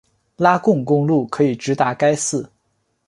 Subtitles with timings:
[0.35, 2.49] 拉贡公路可以直达该寺。